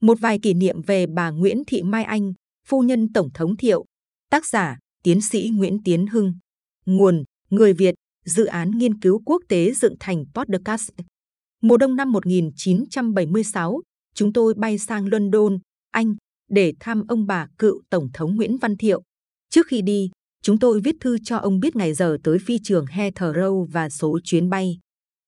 [0.00, 2.32] Một vài kỷ niệm về bà Nguyễn Thị Mai Anh,
[2.66, 3.84] phu nhân Tổng thống Thiệu.
[4.30, 6.34] Tác giả, tiến sĩ Nguyễn Tiến Hưng.
[6.86, 7.94] Nguồn, người Việt,
[8.24, 10.90] dự án nghiên cứu quốc tế dựng thành podcast.
[11.62, 13.80] Mùa đông năm 1976,
[14.14, 15.58] chúng tôi bay sang London,
[15.90, 16.14] Anh,
[16.50, 19.02] để thăm ông bà cựu Tổng thống Nguyễn Văn Thiệu.
[19.50, 20.10] Trước khi đi,
[20.42, 24.18] chúng tôi viết thư cho ông biết ngày giờ tới phi trường Heathrow và số
[24.24, 24.78] chuyến bay.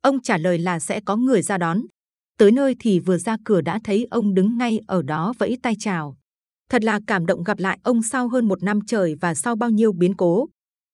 [0.02, 1.82] Ông trả lời là sẽ có người ra đón.
[2.40, 5.74] Tới nơi thì vừa ra cửa đã thấy ông đứng ngay ở đó vẫy tay
[5.78, 6.16] chào.
[6.70, 9.70] Thật là cảm động gặp lại ông sau hơn một năm trời và sau bao
[9.70, 10.48] nhiêu biến cố.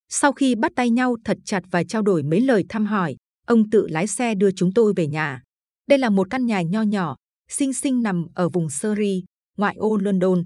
[0.08, 3.16] Sau khi bắt tay nhau thật chặt và trao đổi mấy lời thăm hỏi,
[3.46, 5.42] ông tự lái xe đưa chúng tôi về nhà.
[5.88, 7.16] Đây là một căn nhà nho nhỏ,
[7.48, 9.24] xinh xinh nằm ở vùng Surrey,
[9.56, 10.44] ngoại ô London.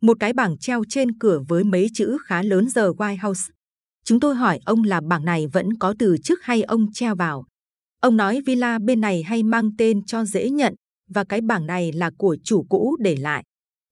[0.00, 3.52] Một cái bảng treo trên cửa với mấy chữ khá lớn giờ White House.
[4.04, 7.46] Chúng tôi hỏi ông là bảng này vẫn có từ trước hay ông treo vào.
[8.00, 10.74] Ông nói villa bên này hay mang tên cho dễ nhận
[11.10, 13.44] và cái bảng này là của chủ cũ để lại.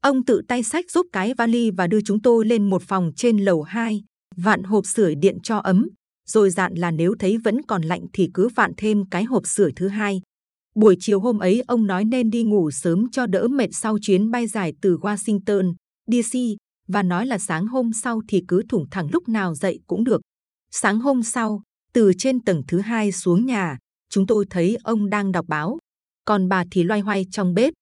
[0.02, 3.38] Ông tự tay sách giúp cái vali và đưa chúng tôi lên một phòng trên
[3.38, 4.04] lầu 2,
[4.36, 5.88] vạn hộp sưởi điện cho ấm,
[6.28, 9.72] rồi dặn là nếu thấy vẫn còn lạnh thì cứ vạn thêm cái hộp sưởi
[9.76, 10.20] thứ hai.
[10.74, 14.30] Buổi chiều hôm ấy ông nói nên đi ngủ sớm cho đỡ mệt sau chuyến
[14.30, 15.74] bay dài từ Washington,
[16.06, 16.38] DC
[16.88, 20.20] và nói là sáng hôm sau thì cứ thủng thẳng lúc nào dậy cũng được.
[20.70, 23.78] Sáng hôm sau, từ trên tầng thứ hai xuống nhà,
[24.14, 25.78] chúng tôi thấy ông đang đọc báo,
[26.24, 27.74] còn bà thì loay hoay trong bếp.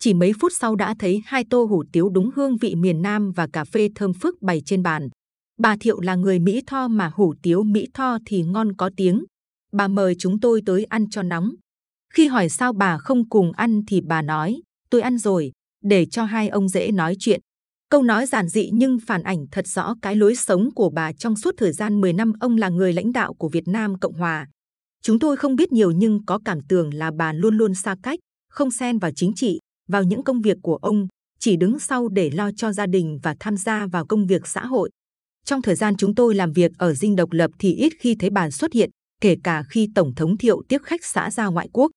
[0.00, 3.32] Chỉ mấy phút sau đã thấy hai tô hủ tiếu đúng hương vị miền Nam
[3.32, 5.08] và cà phê thơm phức bày trên bàn.
[5.58, 9.24] Bà Thiệu là người Mỹ Tho mà hủ tiếu Mỹ Tho thì ngon có tiếng.
[9.72, 11.50] Bà mời chúng tôi tới ăn cho nóng.
[12.14, 15.52] Khi hỏi sao bà không cùng ăn thì bà nói, tôi ăn rồi,
[15.84, 17.40] để cho hai ông dễ nói chuyện.
[17.90, 21.36] Câu nói giản dị nhưng phản ảnh thật rõ cái lối sống của bà trong
[21.36, 24.46] suốt thời gian 10 năm ông là người lãnh đạo của Việt Nam Cộng Hòa.
[25.02, 28.18] Chúng tôi không biết nhiều nhưng có cảm tưởng là bà luôn luôn xa cách,
[28.50, 31.06] không xen vào chính trị, vào những công việc của ông,
[31.40, 34.66] chỉ đứng sau để lo cho gia đình và tham gia vào công việc xã
[34.66, 34.90] hội.
[35.44, 38.30] Trong thời gian chúng tôi làm việc ở Dinh Độc Lập thì ít khi thấy
[38.30, 41.90] bà xuất hiện, kể cả khi Tổng thống Thiệu tiếp khách xã ra ngoại quốc.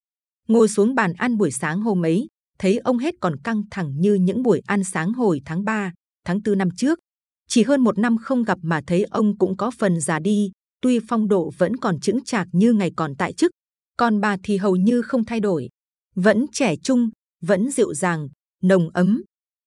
[0.47, 2.27] Ngồi xuống bàn ăn buổi sáng hôm ấy,
[2.59, 5.93] thấy ông hết còn căng thẳng như những buổi ăn sáng hồi tháng 3,
[6.25, 6.99] tháng 4 năm trước.
[7.47, 10.99] Chỉ hơn một năm không gặp mà thấy ông cũng có phần già đi, tuy
[11.07, 13.51] phong độ vẫn còn chững chạc như ngày còn tại chức,
[13.97, 15.69] còn bà thì hầu như không thay đổi,
[16.15, 17.09] vẫn trẻ trung,
[17.41, 18.27] vẫn dịu dàng,
[18.63, 19.21] nồng ấm.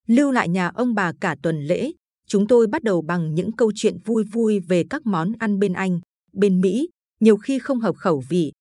[0.06, 1.92] Lưu lại nhà ông bà cả tuần lễ,
[2.26, 5.72] chúng tôi bắt đầu bằng những câu chuyện vui vui về các món ăn bên
[5.72, 6.00] Anh,
[6.32, 6.88] bên Mỹ,
[7.20, 8.52] nhiều khi không hợp khẩu vị.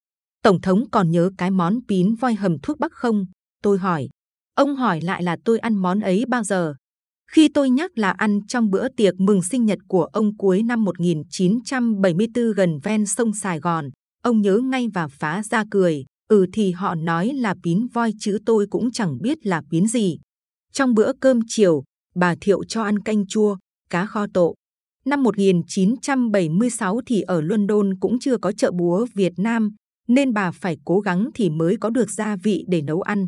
[0.43, 3.25] Tổng thống còn nhớ cái món pín voi hầm thuốc bắc không?
[3.61, 4.09] Tôi hỏi.
[4.55, 6.75] Ông hỏi lại là tôi ăn món ấy bao giờ?
[7.31, 10.83] Khi tôi nhắc là ăn trong bữa tiệc mừng sinh nhật của ông cuối năm
[10.83, 13.89] 1974 gần ven sông Sài Gòn,
[14.23, 16.05] ông nhớ ngay và phá ra cười.
[16.29, 20.17] Ừ thì họ nói là pín voi chứ tôi cũng chẳng biết là pín gì.
[20.71, 21.83] Trong bữa cơm chiều,
[22.15, 23.57] bà Thiệu cho ăn canh chua,
[23.89, 24.53] cá kho tộ.
[25.05, 29.75] Năm 1976 thì ở London cũng chưa có chợ búa Việt Nam,
[30.07, 33.27] nên bà phải cố gắng thì mới có được gia vị để nấu ăn.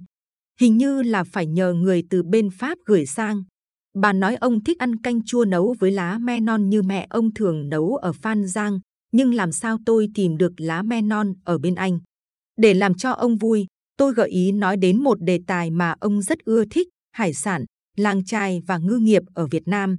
[0.60, 3.44] Hình như là phải nhờ người từ bên Pháp gửi sang.
[3.96, 7.34] Bà nói ông thích ăn canh chua nấu với lá me non như mẹ ông
[7.34, 8.80] thường nấu ở Phan Giang,
[9.12, 12.00] nhưng làm sao tôi tìm được lá me non ở bên Anh?
[12.58, 13.66] Để làm cho ông vui,
[13.98, 17.66] tôi gợi ý nói đến một đề tài mà ông rất ưa thích, hải sản,
[17.98, 19.98] làng trài và ngư nghiệp ở Việt Nam.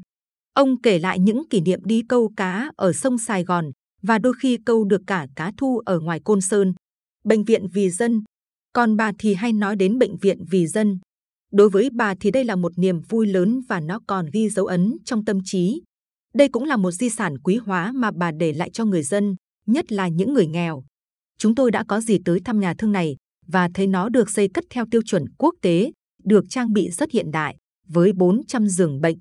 [0.54, 3.70] Ông kể lại những kỷ niệm đi câu cá ở sông Sài Gòn
[4.02, 6.74] và đôi khi câu được cả cá thu ở ngoài Côn Sơn.
[7.24, 8.22] Bệnh viện vì dân.
[8.72, 10.98] Còn bà thì hay nói đến bệnh viện vì dân.
[11.52, 14.66] Đối với bà thì đây là một niềm vui lớn và nó còn ghi dấu
[14.66, 15.82] ấn trong tâm trí.
[16.34, 19.36] Đây cũng là một di sản quý hóa mà bà để lại cho người dân,
[19.66, 20.84] nhất là những người nghèo.
[21.38, 24.48] Chúng tôi đã có gì tới thăm nhà thương này và thấy nó được xây
[24.48, 25.92] cất theo tiêu chuẩn quốc tế,
[26.24, 27.56] được trang bị rất hiện đại,
[27.88, 29.18] với 400 giường bệnh.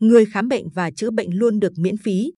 [0.00, 2.32] Người khám bệnh và chữa bệnh luôn được miễn phí.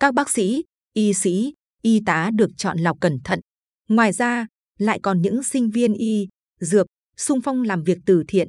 [0.00, 0.62] Các bác sĩ,
[0.94, 3.40] y sĩ, y tá được chọn lọc cẩn thận.
[3.88, 4.46] Ngoài ra,
[4.78, 6.28] lại còn những sinh viên y,
[6.60, 6.86] dược,
[7.16, 8.48] sung phong làm việc từ thiện.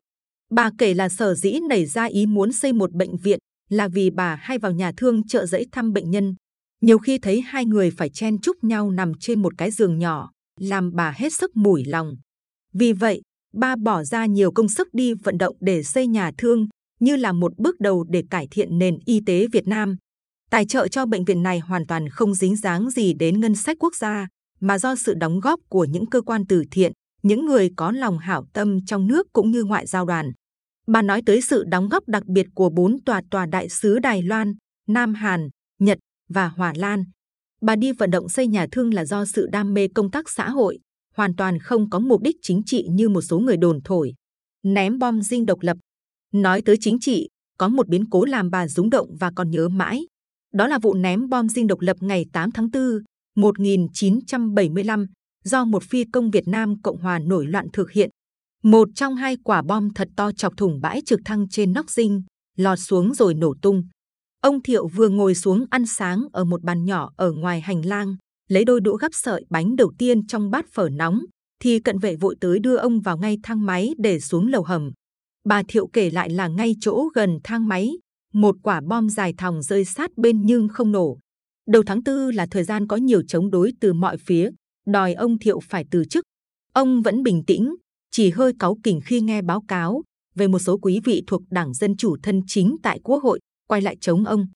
[0.56, 3.40] Bà kể là sở dĩ nảy ra ý muốn xây một bệnh viện
[3.70, 6.36] là vì bà hay vào nhà thương trợ giấy thăm bệnh nhân.
[6.82, 10.32] Nhiều khi thấy hai người phải chen chúc nhau nằm trên một cái giường nhỏ,
[10.60, 12.16] làm bà hết sức mủi lòng.
[12.74, 13.22] Vì vậy,
[13.54, 16.68] bà bỏ ra nhiều công sức đi vận động để xây nhà thương,
[17.00, 19.96] như là một bước đầu để cải thiện nền y tế Việt Nam.
[20.52, 23.78] Tài trợ cho bệnh viện này hoàn toàn không dính dáng gì đến ngân sách
[23.80, 24.28] quốc gia,
[24.60, 26.92] mà do sự đóng góp của những cơ quan từ thiện,
[27.24, 30.32] những người có lòng hảo tâm trong nước cũng như ngoại giao đoàn.
[30.88, 34.22] Bà nói tới sự đóng góp đặc biệt của bốn tòa tòa đại sứ Đài
[34.22, 34.54] Loan,
[34.88, 35.50] Nam Hàn,
[35.80, 35.98] Nhật
[36.30, 37.04] và Hòa Lan.
[37.62, 40.50] Bà đi vận động xây nhà thương là do sự đam mê công tác xã
[40.50, 40.80] hội,
[41.16, 44.14] hoàn toàn không có mục đích chính trị như một số người đồn thổi.
[44.64, 45.78] Ném bom dinh độc lập,
[46.34, 49.70] Nói tới chính trị, có một biến cố làm bà rúng động và còn nhớ
[49.70, 50.08] mãi.
[50.54, 52.82] Đó là vụ ném bom dinh độc lập ngày 8 tháng 4,
[53.36, 55.06] 1975
[55.44, 58.10] do một phi công Việt Nam Cộng Hòa nổi loạn thực hiện.
[58.64, 62.24] Một trong hai quả bom thật to chọc thủng bãi trực thăng trên nóc dinh,
[62.58, 63.84] lọt xuống rồi nổ tung.
[64.42, 68.16] Ông Thiệu vừa ngồi xuống ăn sáng ở một bàn nhỏ ở ngoài hành lang,
[68.50, 71.22] lấy đôi đũa gắp sợi bánh đầu tiên trong bát phở nóng,
[71.62, 74.92] thì cận vệ vội tới đưa ông vào ngay thang máy để xuống lầu hầm.
[75.46, 77.90] Bà Thiệu kể lại là ngay chỗ gần thang máy,
[78.34, 81.18] một quả bom dài thòng rơi sát bên nhưng không nổ.
[81.68, 84.50] Đầu tháng tư là thời gian có nhiều chống đối từ mọi phía,
[84.88, 86.24] đòi ông Thiệu phải từ chức.
[86.74, 87.76] Ông vẫn bình tĩnh,
[88.16, 90.02] chỉ hơi cáu kỉnh khi nghe báo cáo
[90.36, 93.82] về một số quý vị thuộc Đảng Dân Chủ thân chính tại Quốc hội quay
[93.82, 94.48] lại chống ông.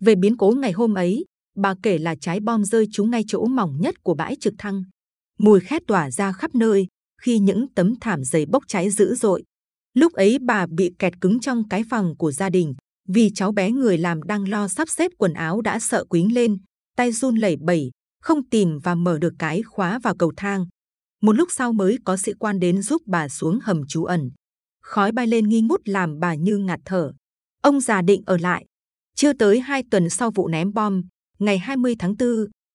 [0.00, 1.24] Về biến cố ngày hôm ấy,
[1.56, 4.82] bà kể là trái bom rơi trúng ngay chỗ mỏng nhất của bãi trực thăng.
[5.38, 6.86] Mùi khét tỏa ra khắp nơi
[7.22, 9.42] khi những tấm thảm dày bốc cháy dữ dội.
[9.94, 12.74] Lúc ấy bà bị kẹt cứng trong cái phòng của gia đình
[13.08, 16.56] vì cháu bé người làm đang lo sắp xếp quần áo đã sợ quính lên,
[16.96, 17.90] tay run lẩy bẩy,
[18.22, 20.66] không tìm và mở được cái khóa vào cầu thang.
[21.22, 24.30] Một lúc sau mới có sĩ quan đến giúp bà xuống hầm trú ẩn.
[24.82, 27.12] Khói bay lên nghi ngút làm bà như ngạt thở.
[27.62, 28.64] Ông già định ở lại.
[29.16, 31.02] Chưa tới hai tuần sau vụ ném bom,
[31.38, 32.28] ngày 20 tháng 4,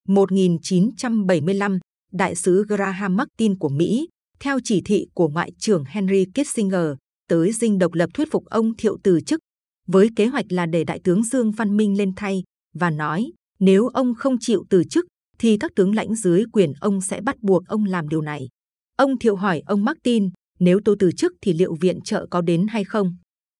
[0.08, 1.78] 1975,
[2.12, 4.08] đại sứ Graham Martin của Mỹ,
[4.40, 6.86] theo chỉ thị của Ngoại trưởng Henry Kissinger,
[7.28, 9.40] tới dinh độc lập thuyết phục ông Thiệu từ chức,
[9.86, 12.42] với kế hoạch là để đại tướng Dương Văn Minh lên thay
[12.74, 15.06] và nói nếu ông không chịu từ chức
[15.38, 18.48] thì các tướng lãnh dưới quyền ông sẽ bắt buộc ông làm điều này.
[18.96, 22.66] Ông Thiệu hỏi ông Martin nếu tôi từ chức thì liệu viện trợ có đến
[22.66, 23.16] hay không?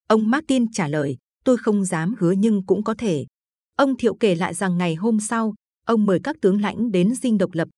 [0.09, 3.27] Ông Martin trả lời tôi không dám hứa nhưng cũng có thể.
[3.77, 5.55] Ông Thiệu kể lại rằng ngày hôm sau
[5.87, 7.69] ông mời các tướng lãnh đến dinh độc lập.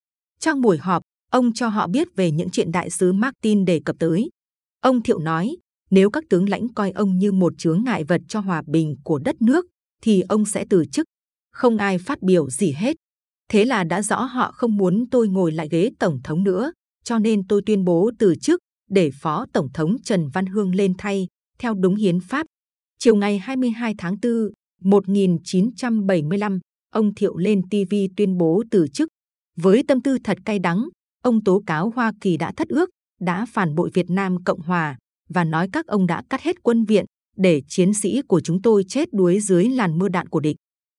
[0.40, 3.96] Trong buổi họp, ông cho họ biết về những chuyện đại sứ Martin đề cập
[3.98, 4.30] tới.
[4.80, 5.56] Ông Thiệu nói,
[5.90, 9.18] nếu các tướng lãnh coi ông như một chướng ngại vật cho hòa bình của
[9.18, 9.66] đất nước,
[10.02, 11.06] thì ông sẽ từ chức.
[11.52, 12.96] Không ai phát biểu gì hết.
[13.48, 16.72] Thế là đã rõ họ không muốn tôi ngồi lại ghế tổng thống nữa,
[17.04, 18.60] cho nên tôi tuyên bố từ chức
[18.90, 21.26] để phó tổng thống Trần Văn Hương lên thay
[21.58, 22.46] theo đúng hiến pháp.
[22.98, 24.32] Chiều ngày 22 tháng 4,
[24.82, 26.58] 1975,
[26.92, 29.08] ông Thiệu lên TV tuyên bố từ chức.
[29.56, 30.88] Với tâm tư thật cay đắng,
[31.22, 32.90] ông tố cáo Hoa Kỳ đã thất ước,
[33.20, 34.96] đã phản bội Việt Nam Cộng Hòa
[35.28, 37.04] và nói các ông đã cắt hết quân viện
[37.36, 40.56] để chiến sĩ của chúng tôi chết đuối dưới làn mưa đạn của địch.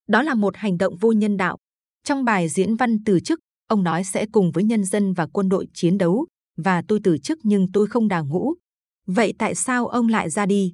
[0.07, 1.57] Đó là một hành động vô nhân đạo.
[2.04, 5.50] Trong bài diễn văn từ chức, ông nói sẽ cùng với nhân dân và quân
[5.50, 8.54] đội chiến đấu và tôi từ chức nhưng tôi không đào ngũ.
[9.07, 10.72] Vậy tại sao ông lại ra đi?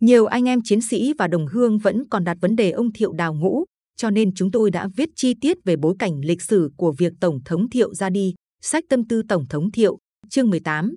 [0.00, 3.12] Nhiều anh em chiến sĩ và đồng hương vẫn còn đặt vấn đề ông Thiệu
[3.12, 3.64] đào ngũ,
[3.96, 7.12] cho nên chúng tôi đã viết chi tiết về bối cảnh lịch sử của việc
[7.20, 9.98] Tổng thống Thiệu ra đi, sách tâm tư Tổng thống Thiệu,
[10.30, 10.94] chương 18.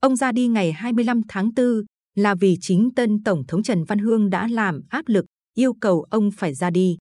[0.00, 1.66] Ông ra đi ngày 25 tháng 4
[2.14, 5.24] là vì chính tân Tổng thống Trần Văn Hương đã làm áp lực,
[5.54, 6.96] yêu cầu ông phải ra đi.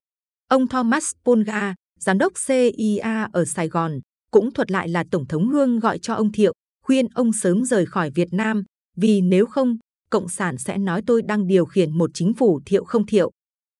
[0.47, 3.99] Ông Thomas Polga, giám đốc CIA ở Sài Gòn,
[4.31, 6.53] cũng thuật lại là Tổng thống Hương gọi cho ông Thiệu,
[6.85, 8.63] khuyên ông sớm rời khỏi Việt Nam,
[8.97, 9.77] vì nếu không,
[10.09, 13.31] Cộng sản sẽ nói tôi đang điều khiển một chính phủ thiệu không thiệu.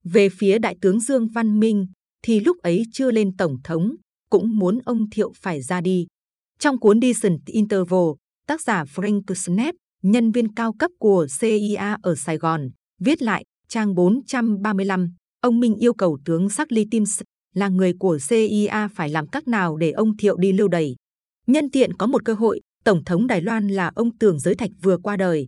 [0.04, 1.88] Về phía Đại tướng Dương Văn Minh,
[2.22, 3.96] thì lúc ấy chưa lên Tổng thống,
[4.30, 6.08] cũng muốn ông Thiệu phải ra đi.
[6.60, 8.10] Trong cuốn Decent Interval,
[8.48, 12.70] tác giả Frank Snap, nhân viên cao cấp của CIA ở Sài Gòn,
[13.02, 17.22] viết lại trang 435, ông Minh yêu cầu tướng Charlie Timms
[17.56, 20.96] là người của CIA phải làm cách nào để ông Thiệu đi lưu đày.
[21.48, 24.72] Nhân tiện có một cơ hội, Tổng thống Đài Loan là ông Tưởng Giới Thạch
[24.82, 25.48] vừa qua đời.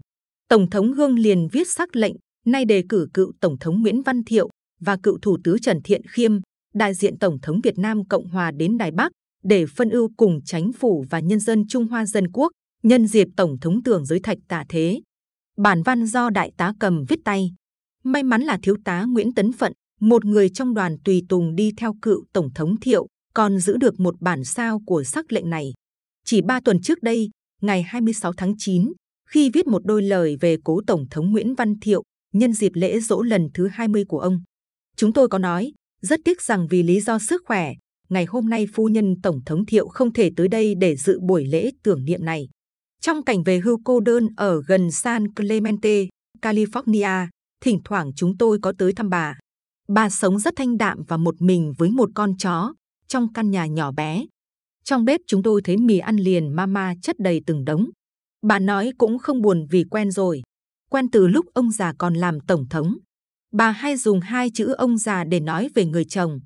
[0.50, 2.16] Tổng thống Hương liền viết sắc lệnh,
[2.46, 6.02] nay đề cử cựu Tổng thống Nguyễn Văn Thiệu và cựu Thủ tướng Trần Thiện
[6.08, 6.32] Khiêm,
[6.74, 9.12] đại diện Tổng thống Việt Nam Cộng Hòa đến Đài Bắc
[9.44, 12.52] để phân ưu cùng chính phủ và nhân dân Trung Hoa Dân Quốc
[12.84, 15.02] nhân dịp Tổng thống Tưởng Giới Thạch tạ thế.
[15.58, 17.52] Bản văn do Đại tá Cầm viết tay.
[18.04, 21.72] May mắn là Thiếu tá Nguyễn Tấn Phận, một người trong đoàn tùy tùng đi
[21.78, 25.74] theo cựu Tổng thống Thiệu, còn giữ được một bản sao của sắc lệnh này.
[26.26, 27.30] Chỉ ba tuần trước đây,
[27.62, 28.92] ngày 26 tháng 9,
[29.30, 32.04] khi viết một đôi lời về cố Tổng thống Nguyễn Văn Thiệu
[32.34, 34.42] nhân dịp lễ dỗ lần thứ 20 của ông.
[34.96, 37.74] Chúng tôi có nói, rất tiếc rằng vì lý do sức khỏe,
[38.10, 41.46] ngày hôm nay phu nhân Tổng thống Thiệu không thể tới đây để dự buổi
[41.46, 42.50] lễ tưởng niệm này.
[43.02, 46.08] Trong cảnh về hưu cô đơn ở gần San Clemente,
[46.42, 47.28] California,
[47.64, 49.38] thỉnh thoảng chúng tôi có tới thăm bà.
[49.94, 52.74] Bà sống rất thanh đạm và một mình với một con chó
[53.08, 54.26] trong căn nhà nhỏ bé.
[54.84, 57.90] Trong bếp chúng tôi thấy mì ăn liền mama chất đầy từng đống.
[58.42, 60.42] Bà nói cũng không buồn vì quen rồi.
[60.92, 62.98] Quen từ lúc ông già còn làm tổng thống.
[63.54, 66.40] Bà hay dùng hai chữ ông già để nói về người chồng.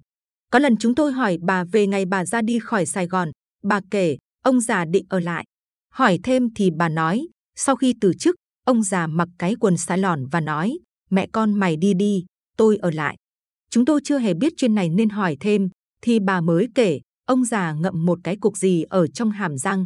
[0.52, 3.32] Có lần chúng tôi hỏi bà về ngày bà ra đi khỏi Sài Gòn.
[3.64, 5.46] Bà kể ông già định ở lại.
[5.94, 8.36] Hỏi thêm thì bà nói sau khi từ chức
[8.66, 10.78] ông già mặc cái quần xà lòn và nói,
[11.10, 12.26] mẹ con mày đi đi,
[12.58, 13.18] tôi ở lại.
[13.76, 15.70] Chúng tôi chưa hề biết chuyện này nên hỏi thêm,
[16.02, 19.86] thì bà mới kể, ông già ngậm một cái cục gì ở trong hàm răng.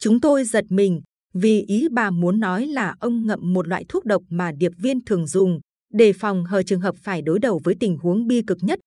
[0.00, 1.02] Chúng tôi giật mình,
[1.34, 5.04] vì ý bà muốn nói là ông ngậm một loại thuốc độc mà điệp viên
[5.04, 5.60] thường dùng,
[5.92, 8.78] để phòng hờ trường hợp phải đối đầu với tình huống bi cực nhất.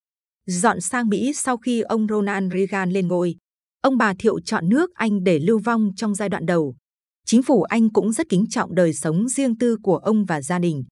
[0.47, 3.35] Dọn sang Mỹ sau khi ông Ronald Reagan lên ngôi,
[3.81, 6.75] ông bà Thiệu chọn nước Anh để lưu vong trong giai đoạn đầu.
[7.25, 10.59] Chính phủ Anh cũng rất kính trọng đời sống riêng tư của ông và gia
[10.59, 10.83] đình.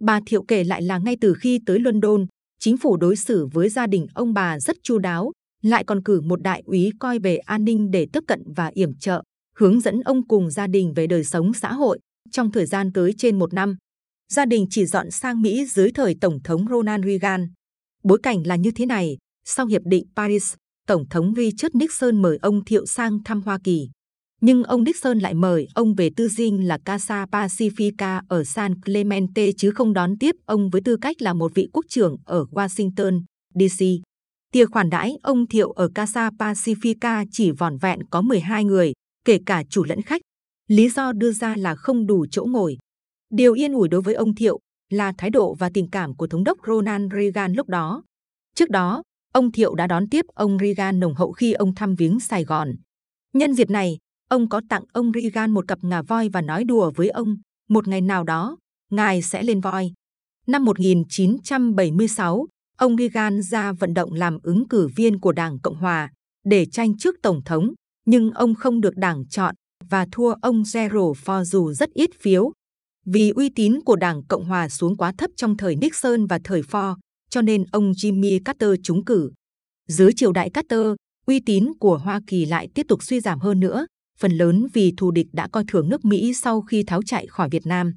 [0.00, 2.26] Bà Thiệu kể lại là ngay từ khi tới London,
[2.58, 6.20] chính phủ đối xử với gia đình ông bà rất chu đáo, lại còn cử
[6.20, 9.22] một đại úy coi về an ninh để tiếp cận và yểm trợ,
[9.56, 11.98] hướng dẫn ông cùng gia đình về đời sống xã hội
[12.30, 13.76] trong thời gian tới trên một năm.
[14.32, 17.48] Gia đình chỉ dọn sang Mỹ dưới thời Tổng thống Ronald Reagan.
[18.02, 20.54] Bối cảnh là như thế này, sau Hiệp định Paris,
[20.86, 23.90] Tổng thống Richard Nixon mời ông Thiệu sang thăm Hoa Kỳ.
[24.40, 29.52] Nhưng ông Nixon lại mời ông về tư dinh là Casa Pacifica ở San Clemente
[29.56, 33.22] chứ không đón tiếp ông với tư cách là một vị quốc trưởng ở Washington,
[33.54, 33.84] D.C.
[34.52, 38.92] Tiệc khoản đãi ông Thiệu ở Casa Pacifica chỉ vòn vẹn có 12 người,
[39.24, 40.20] kể cả chủ lẫn khách.
[40.68, 42.76] Lý do đưa ra là không đủ chỗ ngồi.
[43.30, 44.58] Điều yên ủi đối với ông Thiệu
[44.90, 48.02] là thái độ và tình cảm của Thống đốc Ronald Reagan lúc đó.
[48.54, 49.02] Trước đó,
[49.32, 52.72] ông Thiệu đã đón tiếp ông Reagan nồng hậu khi ông thăm viếng Sài Gòn.
[53.32, 56.92] Nhân dịp này, ông có tặng ông Reagan một cặp ngà voi và nói đùa
[56.96, 57.36] với ông,
[57.68, 58.56] một ngày nào đó,
[58.90, 59.92] ngài sẽ lên voi.
[60.46, 62.46] Năm 1976,
[62.78, 66.10] ông Reagan ra vận động làm ứng cử viên của Đảng Cộng Hòa
[66.44, 67.72] để tranh trước Tổng thống,
[68.06, 69.54] nhưng ông không được đảng chọn
[69.88, 72.52] và thua ông Gerald Ford dù rất ít phiếu.
[73.06, 76.62] Vì uy tín của Đảng Cộng Hòa xuống quá thấp trong thời Nixon và thời
[76.62, 76.96] Ford,
[77.30, 79.30] cho nên ông Jimmy Carter trúng cử.
[79.88, 80.86] Dưới triều đại Carter,
[81.26, 83.86] uy tín của Hoa Kỳ lại tiếp tục suy giảm hơn nữa,
[84.18, 87.48] phần lớn vì thù địch đã coi thường nước Mỹ sau khi tháo chạy khỏi
[87.50, 87.94] Việt Nam.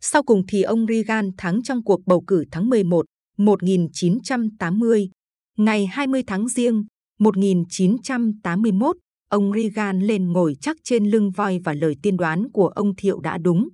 [0.00, 3.06] Sau cùng thì ông Reagan thắng trong cuộc bầu cử tháng 11,
[3.38, 5.10] 1980.
[5.58, 6.84] Ngày 20 tháng Giêng,
[7.18, 8.96] 1981,
[9.30, 13.20] ông Reagan lên ngồi chắc trên lưng voi và lời tiên đoán của ông Thiệu
[13.20, 13.68] đã đúng.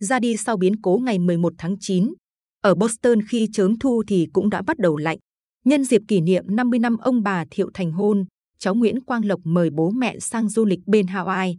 [0.00, 2.14] Ra đi sau biến cố ngày 11 tháng 9.
[2.62, 5.18] Ở Boston khi chớm thu thì cũng đã bắt đầu lạnh.
[5.64, 8.24] Nhân dịp kỷ niệm 50 năm ông bà Thiệu thành hôn,
[8.60, 11.56] cháu Nguyễn Quang Lộc mời bố mẹ sang du lịch bên Hawaii.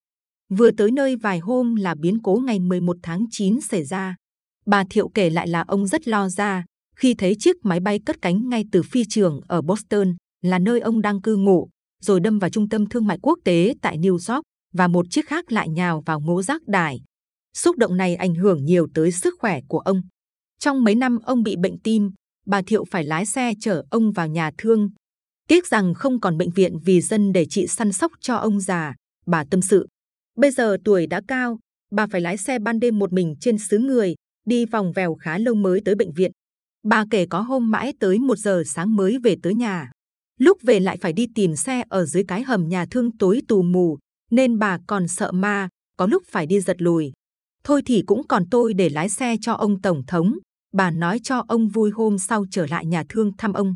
[0.50, 4.16] Vừa tới nơi vài hôm là biến cố ngày 11 tháng 9 xảy ra.
[4.66, 6.66] Bà Thiệu kể lại là ông rất lo ra
[6.96, 10.80] khi thấy chiếc máy bay cất cánh ngay từ phi trường ở Boston là nơi
[10.80, 11.70] ông đang cư ngụ,
[12.02, 14.44] rồi đâm vào trung tâm thương mại quốc tế tại New York
[14.74, 17.02] và một chiếc khác lại nhào vào ngố rác đài.
[17.58, 20.02] Xúc động này ảnh hưởng nhiều tới sức khỏe của ông.
[20.60, 22.12] Trong mấy năm ông bị bệnh tim,
[22.46, 24.90] bà Thiệu phải lái xe chở ông vào nhà thương
[25.52, 28.96] Tiếc rằng không còn bệnh viện vì dân để chị săn sóc cho ông già,
[29.26, 29.88] bà tâm sự.
[30.38, 31.60] Bây giờ tuổi đã cao,
[31.92, 34.16] bà phải lái xe ban đêm một mình trên xứ người,
[34.46, 36.32] đi vòng vèo khá lâu mới tới bệnh viện.
[36.84, 39.92] Bà kể có hôm mãi tới một giờ sáng mới về tới nhà.
[40.40, 43.62] Lúc về lại phải đi tìm xe ở dưới cái hầm nhà thương tối tù
[43.62, 43.98] mù,
[44.32, 47.12] nên bà còn sợ ma, có lúc phải đi giật lùi.
[47.64, 50.38] Thôi thì cũng còn tôi để lái xe cho ông Tổng thống.
[50.74, 53.76] Bà nói cho ông vui hôm sau trở lại nhà thương thăm ông.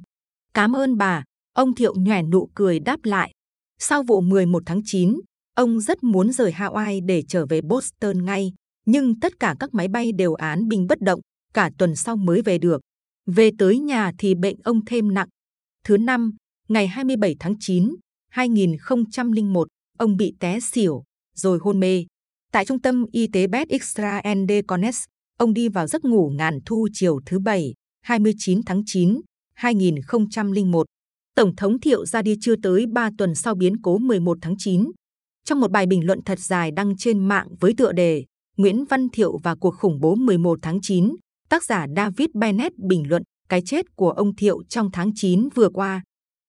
[0.54, 1.24] Cảm ơn bà,
[1.56, 3.32] Ông Thiệu nhoẻn nụ cười đáp lại.
[3.80, 5.20] Sau vụ 11 tháng 9,
[5.56, 8.54] ông rất muốn rời Hawaii để trở về Boston ngay,
[8.86, 11.20] nhưng tất cả các máy bay đều án binh bất động,
[11.54, 12.82] cả tuần sau mới về được.
[13.26, 15.28] Về tới nhà thì bệnh ông thêm nặng.
[15.84, 16.36] Thứ năm,
[16.68, 17.96] ngày 27 tháng 9,
[18.32, 21.04] 2001, ông bị té xỉu,
[21.36, 22.06] rồi hôn mê.
[22.52, 24.98] Tại trung tâm y tế Beth Extra and Connect,
[25.40, 29.22] ông đi vào giấc ngủ ngàn thu chiều thứ Bảy, 29 tháng 9,
[29.54, 30.86] 2001.
[31.36, 34.92] Tổng thống Thiệu ra đi chưa tới 3 tuần sau biến cố 11 tháng 9.
[35.46, 38.26] Trong một bài bình luận thật dài đăng trên mạng với tựa đề
[38.58, 41.16] Nguyễn Văn Thiệu và cuộc khủng bố 11 tháng 9,
[41.50, 45.70] tác giả David Bennett bình luận cái chết của ông Thiệu trong tháng 9 vừa
[45.70, 46.02] qua,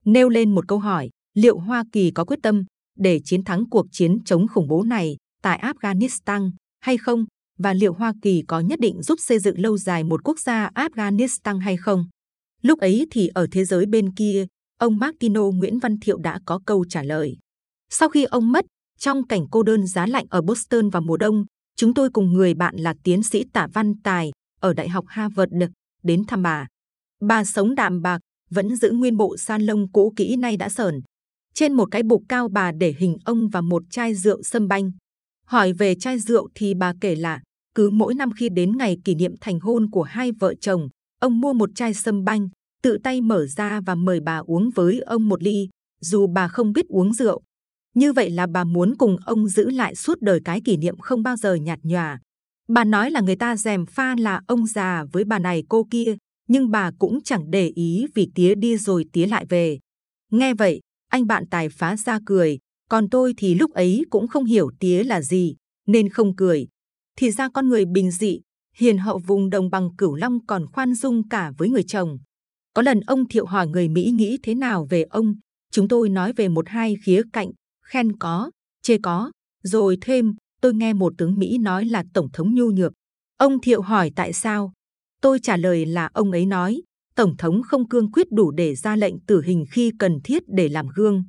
[0.04, 2.64] nêu lên một câu hỏi liệu Hoa Kỳ có quyết tâm
[2.98, 6.50] để chiến thắng cuộc chiến chống khủng bố này tại Afghanistan
[6.80, 7.24] hay không
[7.58, 10.70] và liệu Hoa Kỳ có nhất định giúp xây dựng lâu dài một quốc gia
[10.74, 12.04] Afghanistan hay không.
[12.62, 14.46] Lúc ấy thì ở thế giới bên kia,
[14.78, 17.36] ông Martino Nguyễn Văn Thiệu đã có câu trả lời.
[17.90, 18.64] Sau khi ông mất,
[18.98, 21.44] trong cảnh cô đơn giá lạnh ở Boston vào mùa đông,
[21.76, 24.30] chúng tôi cùng người bạn là tiến sĩ Tạ Văn Tài
[24.60, 25.52] ở Đại học Harvard
[26.02, 26.66] đến thăm bà.
[27.20, 31.00] Bà sống đạm bạc, vẫn giữ nguyên bộ san lông cũ kỹ nay đã sờn.
[31.54, 34.90] Trên một cái bục cao bà để hình ông và một chai rượu sâm banh.
[35.46, 37.40] Hỏi về chai rượu thì bà kể là
[37.74, 40.88] cứ mỗi năm khi đến ngày kỷ niệm thành hôn của hai vợ chồng,
[41.20, 42.48] ông mua một chai sâm banh,
[42.86, 45.68] tự tay mở ra và mời bà uống với ông một ly,
[46.00, 47.42] dù bà không biết uống rượu.
[47.94, 51.22] Như vậy là bà muốn cùng ông giữ lại suốt đời cái kỷ niệm không
[51.22, 52.20] bao giờ nhạt nhòa.
[52.68, 56.16] Bà nói là người ta dèm pha là ông già với bà này cô kia,
[56.48, 59.78] nhưng bà cũng chẳng để ý vì tía đi rồi tía lại về.
[60.32, 62.58] Nghe vậy, anh bạn tài phá ra cười,
[62.90, 66.68] còn tôi thì lúc ấy cũng không hiểu tía là gì, nên không cười.
[67.16, 68.40] Thì ra con người bình dị,
[68.76, 72.18] hiền hậu vùng đồng bằng cửu long còn khoan dung cả với người chồng.
[72.76, 75.34] Có lần ông Thiệu hỏi người Mỹ nghĩ thế nào về ông,
[75.70, 77.50] chúng tôi nói về một hai khía cạnh,
[77.84, 78.50] khen có,
[78.82, 79.30] chê có,
[79.62, 82.92] rồi thêm, tôi nghe một tướng Mỹ nói là Tổng thống nhu nhược.
[83.38, 84.72] Ông Thiệu hỏi tại sao?
[85.22, 86.82] Tôi trả lời là ông ấy nói,
[87.14, 90.68] Tổng thống không cương quyết đủ để ra lệnh tử hình khi cần thiết để
[90.68, 91.24] làm gương.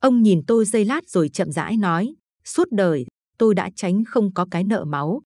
[0.00, 2.14] Ông nhìn tôi giây lát rồi chậm rãi nói,
[2.44, 3.06] suốt đời,
[3.38, 5.22] tôi đã tránh không có cái nợ máu.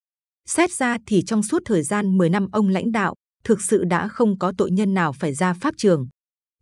[0.48, 3.14] Xét ra thì trong suốt thời gian 10 năm ông lãnh đạo,
[3.44, 6.08] thực sự đã không có tội nhân nào phải ra pháp trường.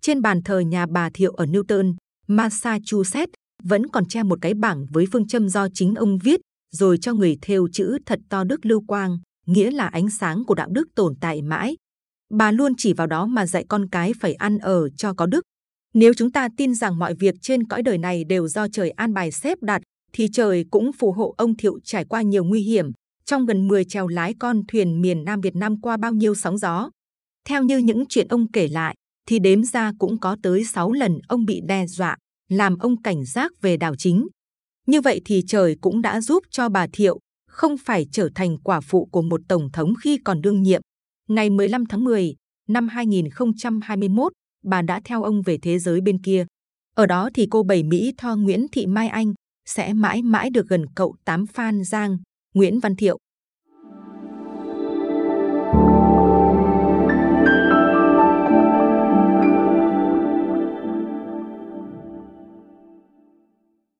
[0.03, 1.95] Trên bàn thờ nhà bà Thiệu ở Newton,
[2.29, 3.33] Massachusetts,
[3.63, 6.41] vẫn còn treo một cái bảng với phương châm do chính ông viết,
[6.73, 10.55] rồi cho người thêu chữ thật to đức lưu quang, nghĩa là ánh sáng của
[10.55, 11.77] đạo đức tồn tại mãi.
[12.31, 15.45] Bà luôn chỉ vào đó mà dạy con cái phải ăn ở cho có đức.
[15.95, 19.15] Nếu chúng ta tin rằng mọi việc trên cõi đời này đều do trời an
[19.15, 19.83] bài xếp đặt,
[20.13, 22.91] thì trời cũng phù hộ ông Thiệu trải qua nhiều nguy hiểm,
[23.31, 26.59] trong gần 10 chèo lái con thuyền miền Nam Việt Nam qua bao nhiêu sóng
[26.59, 26.91] gió.
[27.49, 28.95] Theo như những chuyện ông kể lại,
[29.29, 32.17] thì đếm ra cũng có tới 6 lần ông bị đe dọa,
[32.49, 34.27] làm ông cảnh giác về đảo chính.
[34.87, 37.19] Như vậy thì trời cũng đã giúp cho bà Thiệu
[37.51, 40.81] không phải trở thành quả phụ của một tổng thống khi còn đương nhiệm.
[41.29, 42.35] Ngày 15 tháng 10
[42.69, 44.33] năm 2021,
[44.65, 46.47] bà đã theo ông về thế giới bên kia.
[46.97, 49.33] Ở đó thì cô bảy Mỹ Tho Nguyễn Thị Mai Anh
[49.69, 52.19] sẽ mãi mãi được gần cậu tám Phan Giang,
[52.55, 53.19] Nguyễn Văn Thiệu.